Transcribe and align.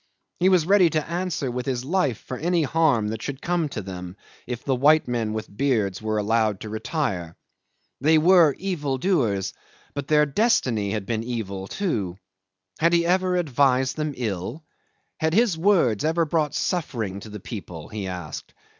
He 0.39 0.49
was 0.49 0.65
ready 0.65 0.89
to 0.89 1.07
answer 1.07 1.51
with 1.51 1.67
his 1.67 1.85
life 1.85 2.17
for 2.17 2.35
any 2.35 2.63
harm 2.63 3.09
that 3.09 3.21
should 3.21 3.39
come 3.39 3.69
to 3.69 3.83
them 3.83 4.15
if 4.47 4.63
the 4.65 4.73
white 4.73 5.07
men 5.07 5.31
with 5.31 5.55
beards 5.55 6.01
were 6.01 6.17
allowed 6.17 6.61
to 6.61 6.69
retire. 6.69 7.35
They 7.99 8.17
were 8.17 8.55
evil 8.57 8.97
doers, 8.97 9.53
but 9.93 10.07
their 10.07 10.25
destiny 10.25 10.89
had 10.93 11.05
been 11.05 11.23
evil, 11.23 11.67
too. 11.67 12.17
Had 12.79 12.93
he 12.93 13.05
ever 13.05 13.35
advised 13.37 13.95
them 13.95 14.15
ill? 14.17 14.63
Had 15.19 15.35
his 15.35 15.55
words 15.55 16.03
ever 16.03 16.25
brought 16.25 16.55
suffering 16.55 17.19
to 17.19 17.29
the 17.29 17.39
people? 17.39 17.89
he 17.89 18.07
asked. 18.07 18.55